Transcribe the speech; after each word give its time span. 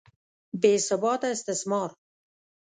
بې 0.61 0.73
ثباته 0.87 1.27
استثمار. 1.35 1.89